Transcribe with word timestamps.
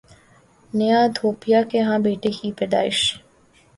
نیہا 0.73 1.01
دھوپیا 1.15 1.61
کے 1.71 1.81
ہاں 1.81 1.99
بیٹی 1.99 2.31
کی 2.31 2.51
پیدائش 2.57 2.99